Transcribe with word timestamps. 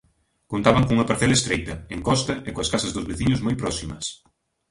Contaban 0.51 0.85
cunha 0.87 1.07
parcela 1.09 1.37
estreita, 1.39 1.73
en 1.95 1.99
costa 2.09 2.33
e 2.47 2.49
coas 2.55 2.71
casas 2.73 2.93
dos 2.93 3.07
veciños 3.11 3.43
moi 3.45 3.55
próximas. 3.61 4.05